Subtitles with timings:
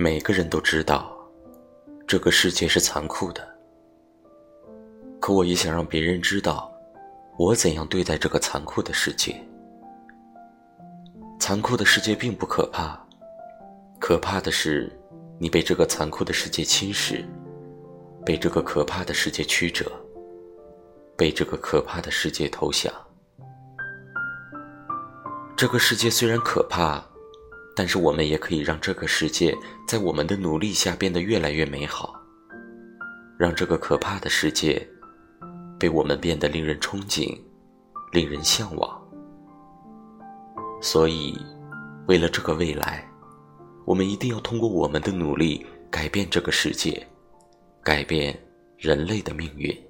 [0.00, 1.14] 每个人都知道，
[2.06, 3.46] 这个世界是残酷的。
[5.20, 6.72] 可我也想让别人知道，
[7.36, 9.38] 我怎样对待这个残酷的世界。
[11.38, 12.98] 残酷的世界并不可怕，
[13.98, 14.90] 可怕的是
[15.38, 17.22] 你被这个残酷的世界侵蚀，
[18.24, 19.92] 被这个可怕的世界曲折，
[21.14, 22.90] 被这个可怕的世界投降。
[25.54, 27.09] 这个世界虽然可怕。
[27.74, 29.56] 但是我们也可以让这个世界
[29.86, 32.14] 在我们的努力下变得越来越美好，
[33.38, 34.86] 让这个可怕的世界
[35.78, 37.38] 被我们变得令人憧憬、
[38.12, 39.00] 令人向往。
[40.82, 41.38] 所以，
[42.06, 43.08] 为了这个未来，
[43.84, 47.06] 我们一定要通过我们的努力改变这个世界，
[47.82, 48.38] 改变
[48.76, 49.89] 人类的命运。